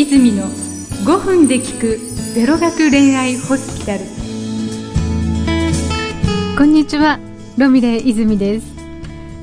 [0.00, 1.98] 泉の5分で聞く
[2.32, 4.04] ゼロ学恋愛ホスピタル。
[6.56, 7.18] こんにちは
[7.56, 8.66] ロミレイ泉です。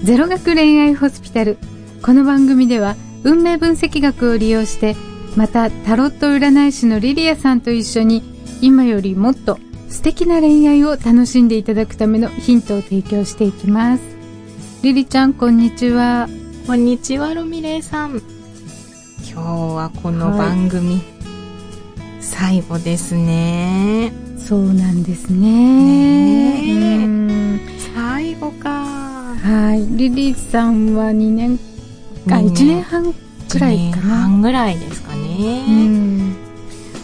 [0.01, 1.57] ゼロ学恋愛ホスピタル。
[2.01, 2.95] この番組では
[3.25, 4.95] 運命分析学を利用して
[5.35, 8.23] またタロット占い師のリリアさんと一緒に
[8.61, 9.59] 今よりもっと
[9.89, 14.03] 素敵な恋愛を楽しんでいただくためのヒントを提供していきます。
[14.83, 16.29] リリちゃんこんにちは。
[16.65, 18.34] こんにちはロミレイさん
[19.35, 21.03] 今日はこの番組、はい、
[22.21, 24.13] 最後ですね。
[24.37, 26.61] そうなんですね。
[27.03, 27.59] ね
[27.93, 28.85] 最後か。
[29.35, 29.85] はい。
[29.97, 31.57] リリーさんは2年
[32.29, 32.81] か1年。
[32.83, 33.13] 半
[33.49, 34.03] くらいかな。
[34.03, 35.65] 1年半ぐらいですかね。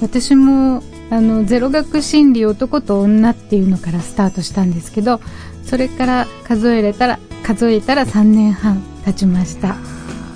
[0.02, 5.20] 私もあのゼロ学心理男と女っていうのからスタートしたんですけど
[5.66, 9.76] それから数えれたら数えたら3年半経ちました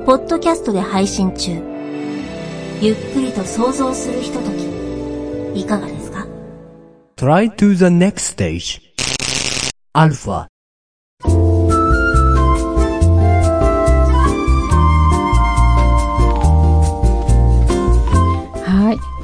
[0.07, 1.51] ポッドキャストで配信中。
[2.81, 5.61] ゆっくりと想像するひととき。
[5.61, 6.27] いかがですか
[7.17, 8.81] ？Try to the next stage.
[9.93, 10.09] ア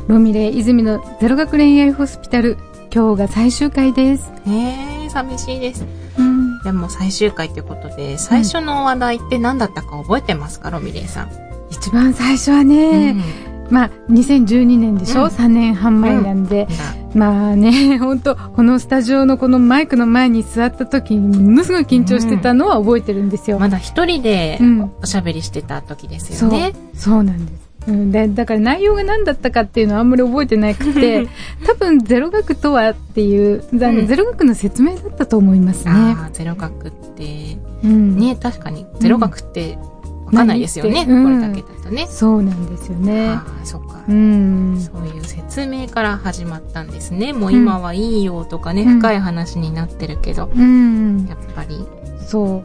[0.06, 2.58] ロミレ泉のゼロ学恋愛ホスピタル。
[2.94, 4.30] 今日が最終回です。
[4.44, 5.84] ねえ寂しいです、
[6.18, 11.30] うん、でも最終回ということで最初の話題って何だったか覚えてますか、ロミレイさん。
[11.70, 13.74] 一番最初はね、うん。
[13.74, 16.68] まあ、2012年でしょ、うん、3年半前なんで、
[17.14, 23.56] うん、まあね、 本当このスタジオのこのマイクの前に座った時にものすごい緊張してたのは覚えてるんですよ。
[23.56, 24.60] うん、まだ一人で
[25.02, 26.72] おしゃべりしてた時ですよね。
[26.92, 27.14] そう。
[27.14, 27.73] そうなんです。
[27.86, 31.26] うん、でだから内容が何だったかっていうのはあんまり覚えてなくて
[31.66, 35.92] 多分ゼロ学とはっていう、うん、ゼロ学の説明だったと思いますね。
[35.94, 38.86] あゼロ学って、うん、ね確かに。
[39.00, 39.78] ゼロ学って
[40.26, 42.06] わかんないですよね、うん、これだけだとね。
[42.08, 43.28] そうなんですよね。
[43.28, 47.32] あそっか、うん、そういう説明から始まったんですね。
[47.32, 51.86] もう今はいいよとかね、深い話になってるけど、うん、やっぱり。
[52.26, 52.62] そ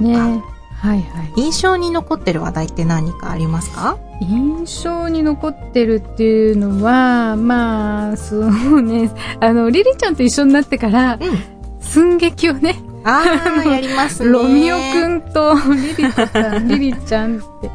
[0.00, 0.02] う。
[0.02, 0.42] ね
[0.84, 1.32] はいはい。
[1.36, 3.96] 印象に残ってる話題って何かありますか？
[4.20, 14.28] 印象に残ってるっていうのは、まあ、そうね、あの、リリちゃんと一緒になってから、うん、寸劇をね、ああ、やりますね。
[14.30, 17.70] ロミオくんとリリちゃん、リリちゃんって。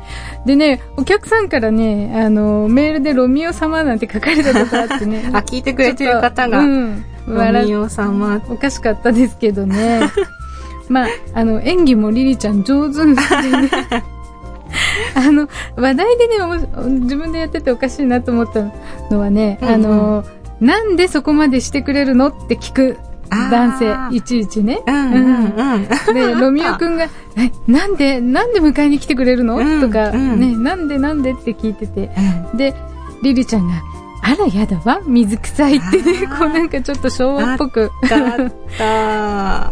[0.45, 5.29] でね、お客さんからね、あの、メールでロミオ様なんて書かれたことあってね。
[5.33, 6.59] あ、聞いてくれてる方が。
[6.59, 7.05] うん。
[7.27, 8.41] ロミオ様。
[8.49, 10.01] おかしかったですけどね。
[10.89, 13.17] まあ、あの、演技もリリちゃん上手でね。
[15.15, 16.35] あの、話題でね、
[17.01, 18.63] 自分でやってておかしいなと思った
[19.11, 20.23] のはね、うんうん、あの、
[20.59, 22.97] なんでそこまでしてくれるのって聞く
[23.29, 24.81] 男性、いちいちね。
[24.85, 27.05] うんうんうん、で、ロミオくんが、
[27.37, 32.09] え、なんで、なんで迎えに来てくれるの、うん、とか、ね、なんでなんでって聞いてて、
[32.55, 32.73] で、
[33.23, 33.75] リリちゃんが、
[34.21, 37.91] あらやだわ水臭いってねこうなんかちょっと昭和っぽく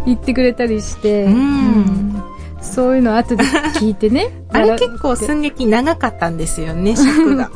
[0.05, 2.23] 言ってくれたりして、うん、
[2.61, 4.31] そういうの後で聞いてね。
[4.49, 7.49] あれ結構寸劇長かったんですよね 尺が。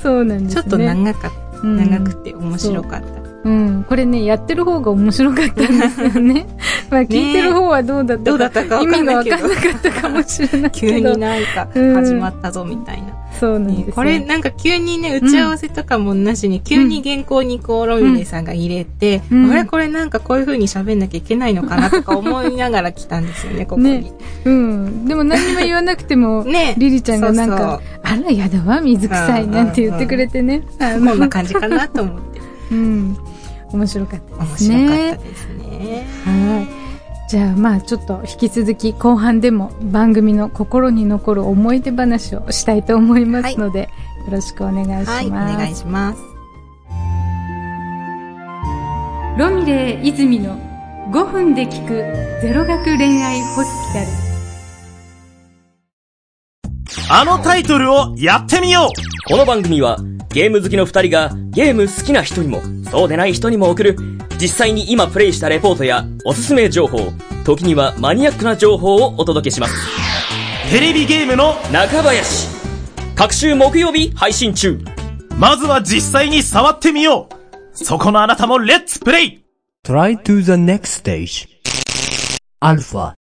[0.00, 0.62] そうなんですね。
[0.62, 1.30] ちょっと長かっ
[1.60, 3.84] た長くて面白かったうん。
[3.88, 6.46] これね、やってる方が面白かったんですよね。
[6.90, 10.92] まあ、聞いてる方はどうだったか、たか意味がわかんなかったかもしれないけど。
[10.92, 13.20] 急になんか始まったぞみたいな。
[13.38, 24.02] そうなんです、ね、これなんか急にね、打ち合わせとかもなしに、急に原稿にこう、ロミネさんが入れて、うん、あれこれなんかこういう風に喋んなきゃいけないのかなとか思いながら来たんですよね、ここに。
[24.02, 24.12] ね、
[24.44, 25.04] うん。
[25.06, 30.62] でも何も言わなくても、 ね、リリちゃんがなんか、そうそうあらやだわ、水臭いなんて言ってくれてね。
[30.78, 32.40] うんうん、こんな感じかなと思って。
[32.72, 33.16] うん。
[33.72, 34.76] 面白かったですね。
[34.76, 36.06] 面白かったですね。
[36.24, 36.80] はい。
[37.30, 43.88] じゃあまあちょっと引き続き後半でも番組の心に残る思い出話をしたいと思いますので、はい、
[44.26, 45.10] よろしくお願いします。
[45.10, 46.20] はい、お願いします。
[49.38, 50.56] ロミレー泉の
[51.12, 51.94] 5分で聞く
[52.42, 54.30] ゼロ学恋愛ホスピタル。
[57.12, 59.98] あのタイトルをやってみようこの番組は
[60.30, 63.96] ゲーム好きの二人がゲーム好きな人にもそうでない人にも送る
[64.40, 67.12] 実際に今プレイしたレポートやおすすめ情報、
[67.44, 69.74] 時にはマニアックな情報をお届けします。
[70.70, 72.48] テレビゲームの中林。
[73.14, 74.80] 各週木曜日配信中。
[75.36, 77.40] まずは実際に触ってみよう。
[77.72, 79.44] そこのあなたもレッツプレイ
[79.86, 81.48] !Try to the next stage.
[82.60, 83.19] アルファ。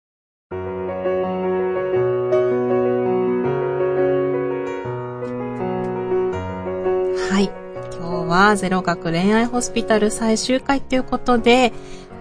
[8.30, 11.74] はゼロ学恋愛ホスピタル最終回ということで、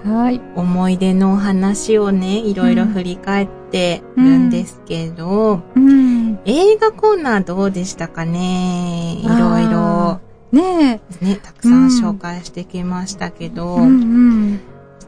[0.05, 0.41] はい。
[0.57, 9.19] 思い出の話をね、いろいろ振り返ってるんですけど、うん、うん、映画コーナーどうでしたかね？
[9.21, 10.21] いろいろ。
[10.51, 11.25] ねえ。
[11.25, 14.61] ね、たくさん紹介してきましたけど、うんうん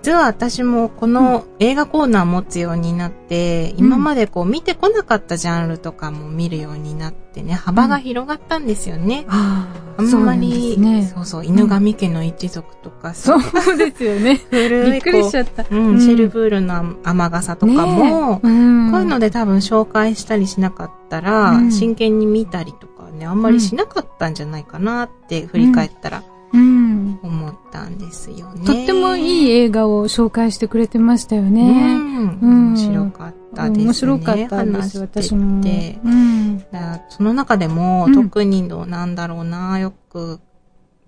[0.02, 9.26] 実は私もこの映画コーナー持つようになって、今までこう見てこなかったジャンルとかも見るようになってね、幅が広がったんですよね。
[9.28, 14.40] うん、あんまり、ね、そうそう、犬神家の一族とか、そうですよね。
[14.50, 15.66] 古いびっくりしちゃった。
[15.70, 26.22] うん、シェルブールの雨傘とかも、こういうので多分紹介したりしなかったら、真剣に見たりとかね、あんまりしなかったんじゃないかなって振り返ったら。
[26.52, 28.64] うん、思ったんですよね。
[28.64, 31.96] とってもいい映画を紹介してくれてましたよね。
[32.42, 32.70] うん。
[32.72, 33.84] 面白かったですね。
[33.84, 35.40] 面白かったです、私も。
[35.40, 36.64] うん、
[37.08, 40.40] その中でも、特にの、なんだろうな、よく、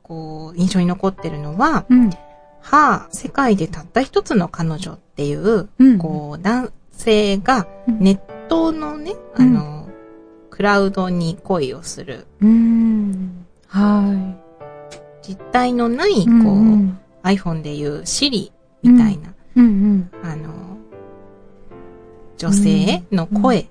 [0.03, 2.11] こう、印象に残ってるのは、うん、
[2.61, 9.89] はあ、世界でたった一つの彼女っていう、うん、こう、男性がネットのね、あの、
[10.51, 12.27] クラウドに恋をする。
[12.41, 13.47] うん。
[13.67, 14.42] はい。
[15.23, 18.51] 実体のない、こう、うんうん、iPhone でいう Siri
[18.83, 20.11] みたいな、うんうん。
[20.23, 20.49] うん、あの、
[22.37, 23.69] 女性の声、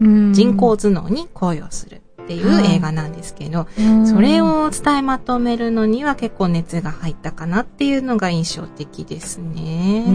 [0.00, 3.66] うん、人工頭脳に恋をするっていう映画なんですけど、
[4.04, 10.06] それを伝えまとめるのには結構熱が入ったかなっていうのが印象的ですね。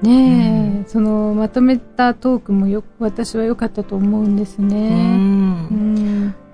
[0.00, 4.88] ねえ、うん、そのまとめたトークもよ私は良かったと思うんですね。
[5.70, 6.07] うん、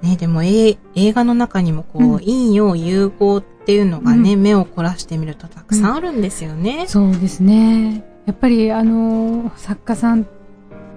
[0.04, 6.80] ね、でも、映画の中にもこう、うん、陰陽融合っていうのがね、うん、目を凝らしてみるとたくさんあるんですよね。
[6.80, 8.04] うん、そうですね。
[8.26, 10.26] やっぱり、あの、作家さん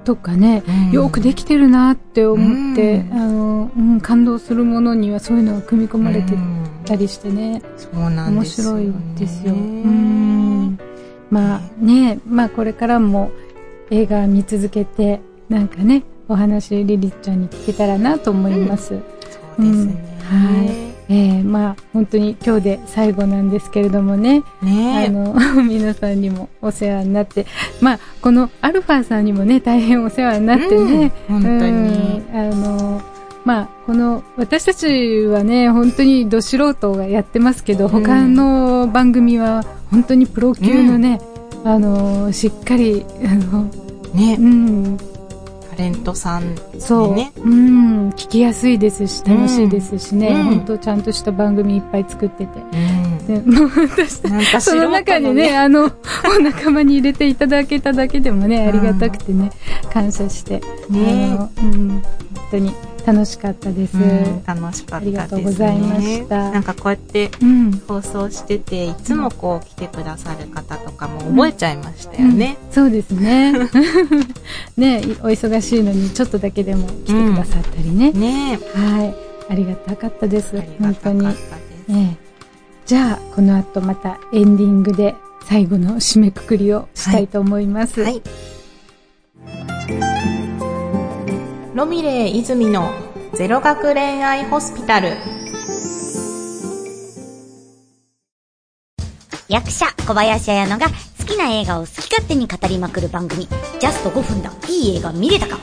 [0.03, 6.33] とかね、よくできてるなって思って、あの、うん、感動するものにはそういうのが組み込まれて
[6.85, 7.61] たりしてね。
[7.77, 9.53] そうなんですよ、ね、面白いですよ。
[9.53, 10.77] うん
[11.29, 13.31] まあね、まあこれからも
[13.89, 18.93] 映画見続けて、なんかね、お話リリちゃんに聞けたらなと思います。
[18.93, 20.17] うん、そうですね。
[20.23, 20.87] はい。
[21.09, 25.05] えー、まあ本当に今日で最後なんですけれどもね、ね。
[25.07, 27.45] あの 皆さんにもお世話になって、
[27.81, 33.01] まあこのアルファさんにもね大変お世話になってね、うん、本当に、あの
[33.45, 41.21] まあこの私たちはね本当にど素人がやってますけど、うん、他の番組は本当にプロ級のね、
[41.63, 43.69] うん、あのしっかりあの
[44.13, 44.97] ね、うん、
[45.77, 47.41] レントさん、ね、そう。
[47.41, 48.09] うん。
[48.09, 50.29] 聞きやすいですし、楽しいですしね。
[50.29, 52.59] うん、本当ちゃんとした番組いっぱい作ってて。
[53.27, 55.91] うん、も私、その中にね、あの、
[56.37, 59.51] お仲間に入れていただけただけでもね、ありがたくてね、
[59.91, 60.61] 感謝して。
[60.89, 62.03] ね、あの、うん、本
[62.51, 62.73] 当に
[63.07, 66.51] 楽しかったです、うん、楽しかったね、ありがとうございました。
[66.51, 67.31] なんかこうやって
[67.87, 73.53] 放送してて、いつもこう来てくださる方とかも覚えちゃいましたよね、うん、そうですね。
[74.75, 78.59] ねお忙しいのにちょっとだけでも来てくださったりね、ね。
[78.73, 79.15] はい。
[79.49, 80.61] ありがたかったです。
[80.77, 81.25] 本当に。
[81.87, 82.17] ね
[82.85, 89.76] じゃあこの後またエンディングで最後の締めくくりをしたいと思います、はい、はい
[91.77, 92.91] ロミレイ泉の
[93.35, 95.15] ゼロ学恋愛ホスピタル。
[99.47, 103.47] 役者小林彩乃が好きな映画を好き勝手に語りまくる番組、
[103.79, 105.59] ジャスト5分だ、いい映画見れたか？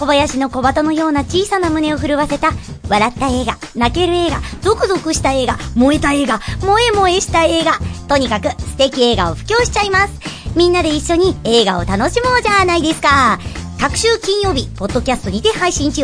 [0.00, 2.50] 小林の小鳩のような小さな胸を震わせた、
[2.88, 10.14] 笑った映画、泣ける映画、ゾクゾクした映画、燃えた映画、萌え萌えした映画、とにかく素敵映画を布教しちゃいます。
[10.56, 13.38] みんなで一緒に映画を楽しもうじゃないですか。
[13.80, 16.02] 各週金曜日、ポッドキャストにて配信中。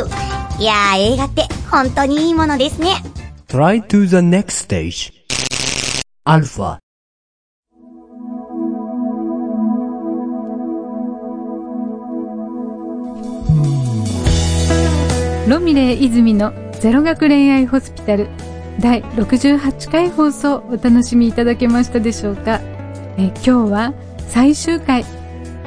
[0.59, 2.89] いやー、映画って本当にいいものですね。
[3.49, 5.13] Try to the next stage.
[6.25, 6.79] Alpha.
[15.49, 18.29] ロミレイ泉のゼロ学恋愛ホスピタル
[18.81, 22.61] 第68回放送お楽しみいただけましたでしょうか？
[23.19, 23.93] え今日は
[24.29, 25.05] 最終回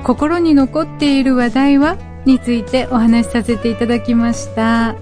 [0.05, 1.97] 心に残っている話題は？
[2.25, 4.95] についてお話しさせていただきました。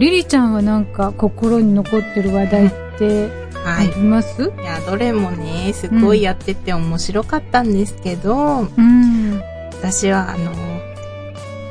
[0.00, 3.30] リリちゃんはなんか心に残ってる話題って
[3.64, 9.40] あります、はい、いやどれもねすごいやってて面白かったんですけど、うん、
[9.72, 10.52] 私はあの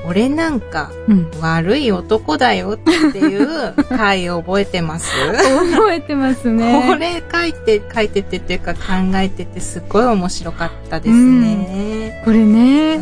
[0.07, 0.91] 俺なんか、
[1.41, 5.11] 悪い男だよっていう 回を覚えてます？
[5.73, 6.83] 覚えてますね。
[6.87, 8.79] これ書いて、書いててっていうか考
[9.15, 12.19] えててすごい面白かったですね。
[12.19, 12.93] うん、これね、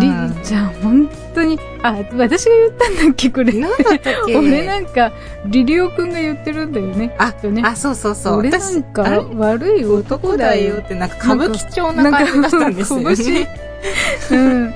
[0.00, 3.52] りんちゃん本当に、あ、私が言ったんだっけこれ。
[3.54, 4.36] なんだったっけ？
[4.36, 5.12] 俺なんか、
[5.46, 7.14] リリオくんが言ってるんだよね。
[7.18, 8.36] あ、ね、あ、そうそうそう。
[8.38, 9.02] 俺なんか、
[9.36, 13.48] 悪い男だよって、なんか歌舞伎町な感じだったんですよね。
[14.30, 14.74] うん。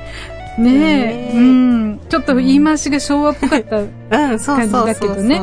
[0.59, 2.01] ねえ、うん。
[2.09, 3.85] ちょっと言い回しが昭和っぽかった
[4.39, 5.43] 感じだけどね。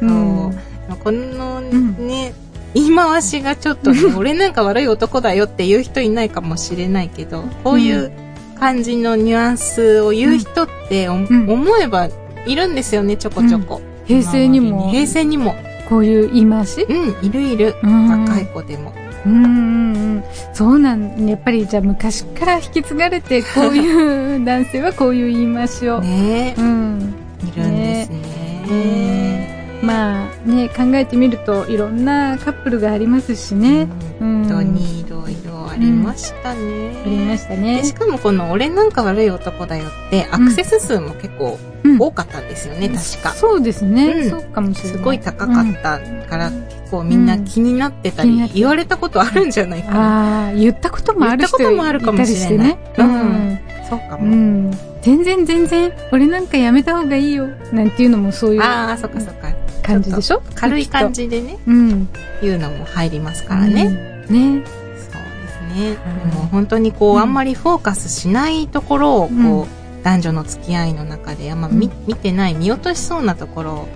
[0.00, 0.58] うん。
[1.02, 2.32] このね、
[2.74, 8.12] 言い回しがちょっと、ね、俺なんか悪い男だよって言う人いないかもしれないけど、こういう
[8.58, 11.26] 感じのニュアンスを言う人って、思
[11.80, 12.08] えば
[12.46, 13.80] いるんですよね、ちょこちょこ。
[14.06, 14.90] 平成にも。
[14.90, 15.54] 平成にも。
[15.88, 16.82] こういう言い回し？
[16.82, 17.74] うん、いるいる。
[17.82, 18.92] 若い子でも。
[19.26, 26.00] うんうんそうなんやっぱりじゃあ昔から引き継がれてこういう男性はこういう言い回しを。
[26.00, 26.54] ね。
[26.58, 28.18] うんいるんですね。
[28.68, 29.80] ね。
[29.82, 33.88] まあね考えてみるといろんなカップルがありますしね、
[34.20, 35.00] うん、本当に。
[35.00, 35.04] い
[35.78, 36.64] りましたね、う
[36.98, 41.58] ん、ありましたねしかもこの「俺なんか悪い男だよ」ってアクセス数も結構
[41.98, 46.50] 多かったんですよね、うん、確かそうですね、そうかもしれないすごい高かったから、
[46.90, 50.46] 構みんな気になってたり、うん、言われたことあるんじゃないかな。
[50.46, 52.68] ああ、言ったこともある人言ったこともあるかもしれない。
[52.68, 53.58] ね、うん。
[53.88, 54.24] そうかも。
[54.24, 54.70] うん。
[55.02, 57.48] 全然全然、俺なんかやめた方がいいよ。
[57.72, 58.62] なんていうのもそういう。
[58.62, 59.48] ああ、そっかそっか。
[59.82, 60.42] 感じでしょ？
[60.54, 61.56] 軽い感じでね。
[61.66, 62.08] うん。
[62.42, 64.24] 言うのも入りますからね。
[64.28, 64.64] うん、ね。
[65.78, 66.30] そうですね。
[66.30, 73.88] でも本当にこう、あんまりフォーカスしないところを、こう、男女の付き合いの中であんま見,、見てない見落としそうなところを、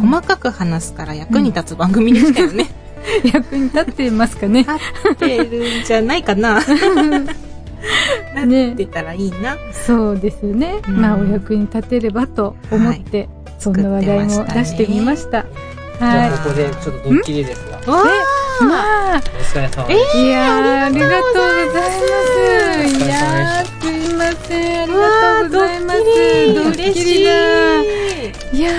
[0.00, 2.66] 細かく話すから役に立つ番組でしたよね。
[3.32, 4.60] 役に立ってますかね。
[4.60, 4.72] 立
[5.12, 6.60] ってるんじゃないかな。
[8.34, 9.56] なってたらいいな。
[9.72, 10.80] そうですね。
[10.86, 13.28] うん、まあ、お役に立てればと思って、はい、
[13.58, 15.46] そんな話題も出してみました。
[15.98, 16.30] はい。
[16.30, 17.96] ここでちょっとドッキリですわ。
[17.96, 18.04] わ
[18.60, 20.18] まあ、お疲れ様です。
[20.18, 21.38] いやありがとうご
[21.72, 22.12] ざいま
[22.90, 22.96] す。
[22.96, 24.82] いやすいません。
[24.82, 25.00] ありが
[25.40, 25.98] とうございます。
[26.54, 27.30] ドッキリだ。
[28.52, 28.72] いや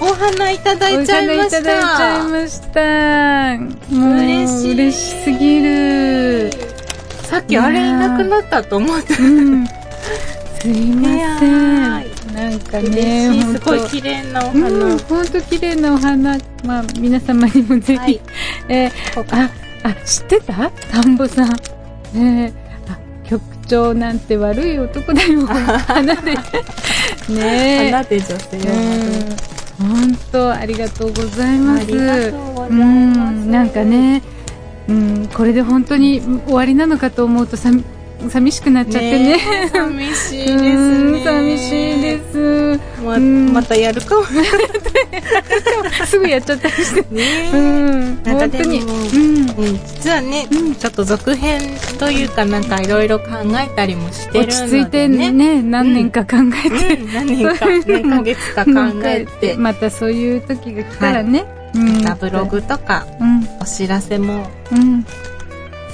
[0.00, 1.58] お花いただいちゃいました。
[1.58, 2.78] いただいちゃいました。
[3.94, 4.72] もう嬉しい。
[4.74, 6.50] 嬉しすぎる。
[7.24, 9.14] さっきあれいなくなったと思って。
[9.14, 9.24] すい
[10.92, 11.80] ません。
[12.34, 14.98] なんかね、すごい綺麗なお花。
[14.98, 16.38] 本当綺麗なお花。
[16.64, 18.20] まあ、皆様にもぜひ、はい、
[18.70, 18.90] えー、
[19.34, 19.50] あ、
[19.82, 20.70] あ、知ってた？
[20.70, 21.48] 田んぼさん。
[22.14, 22.52] ね
[22.88, 22.96] あ、
[23.28, 25.44] 局長なんて悪い男だよ。
[25.86, 26.36] 花で。
[27.28, 29.50] ね花で女性を。
[29.80, 31.84] 本当ありがとうございます。
[31.84, 33.34] うございます。
[33.46, 34.22] なんかね、
[34.88, 37.70] うん、これで本当に終わりなのかと思うとさ
[38.28, 39.36] 寂しくなっちゃってね。
[39.36, 41.24] ね寂しいですね。
[41.24, 42.80] 寂しいです。
[43.04, 44.26] ままたやるかも。
[46.06, 47.14] すぐやっちゃったりして。
[47.14, 49.46] ね、うん、本当に、うん、
[49.86, 51.60] 実はね、うん、ちょっと続編
[51.98, 53.26] というかなんかいろいろ考
[53.58, 58.70] えたりもしてるので、ね、落ち着いてね、何年か考えて、うん、何年か、何 ヶ月か考
[59.04, 63.06] えて、またそういう時が来たらね、はい、またブログとか、
[63.60, 65.06] お知らせも、うん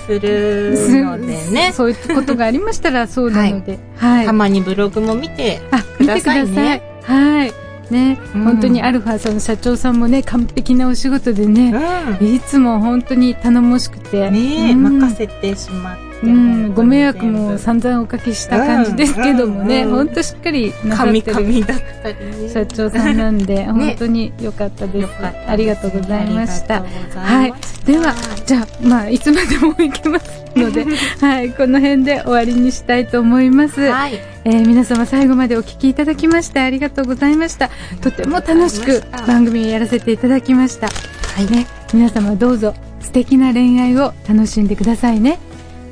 [0.07, 1.73] するのでね。
[1.75, 3.79] そういうことがありましたらそうなので。
[3.97, 4.27] はい。
[4.27, 5.61] たまにブログも見て
[5.99, 6.83] くださいね。
[7.03, 7.53] はい。
[7.91, 11.73] ね、うん、本当にアルファさんの社長さんもね、完璧なお仕事でね、
[12.21, 14.29] うん、いつも本当に頼もしくて。
[14.31, 16.06] ね、うん、任せてしまって。
[16.30, 25.09] うん、ご迷惑も散々おかけした感じですけどもね、本当しっかりなさってる社長さんなんで、本当に良かったです。
[25.47, 26.83] ありがとうございました。
[27.14, 27.54] はい。
[27.85, 28.14] では、
[28.45, 30.87] じゃあ、まあ、いつまでも行けますので、
[31.21, 33.80] はい、この辺で終わりにしたいと思います。
[33.80, 34.14] はい。
[34.45, 37.71] えー、皆様最後までお聞きいただきましてありがとうございました。
[38.00, 40.88] とても楽しく番組をやらせていただきました。
[40.88, 41.50] はい。
[41.50, 45.38] ね、皆様どうぞ素敵な恋愛を楽しんでくださいね。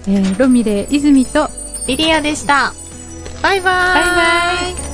[0.07, 1.49] えー、ロミレイ泉と
[1.87, 2.75] リリアでした。
[3.43, 3.75] バイバイ。
[3.95, 4.85] バイバイ。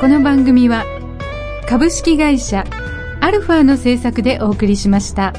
[0.00, 0.84] この番組は
[1.68, 2.64] 株式会社
[3.20, 5.32] アルファの制作でお送りしました。